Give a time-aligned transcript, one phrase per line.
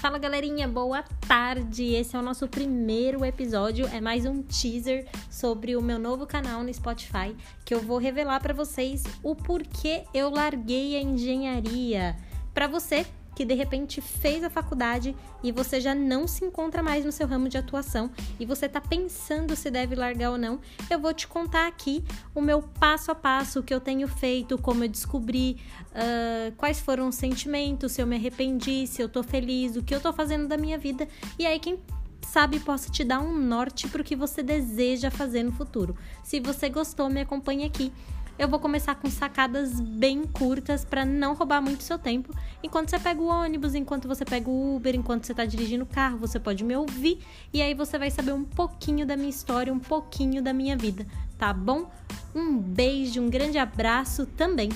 [0.00, 1.92] Fala galerinha, boa tarde!
[1.92, 6.62] Esse é o nosso primeiro episódio, é mais um teaser sobre o meu novo canal
[6.62, 12.16] no Spotify, que eu vou revelar para vocês o porquê eu larguei a engenharia.
[12.54, 13.04] Para você
[13.34, 17.26] que de repente fez a faculdade e você já não se encontra mais no seu
[17.26, 20.60] ramo de atuação e você está pensando se deve largar ou não,
[20.90, 22.04] eu vou te contar aqui
[22.34, 25.58] o meu passo a passo, o que eu tenho feito, como eu descobri,
[25.92, 29.94] uh, quais foram os sentimentos, se eu me arrependi, se eu tô feliz, o que
[29.94, 31.08] eu tô fazendo da minha vida.
[31.38, 31.78] E aí, quem
[32.26, 35.96] sabe possa te dar um norte para o que você deseja fazer no futuro.
[36.22, 37.92] Se você gostou, me acompanhe aqui
[38.40, 42.34] eu vou começar com sacadas bem curtas para não roubar muito seu tempo.
[42.62, 45.86] Enquanto você pega o ônibus, enquanto você pega o Uber, enquanto você está dirigindo o
[45.86, 47.18] carro, você pode me ouvir
[47.52, 51.06] e aí você vai saber um pouquinho da minha história, um pouquinho da minha vida,
[51.36, 51.90] tá bom?
[52.34, 54.70] Um beijo, um grande abraço também.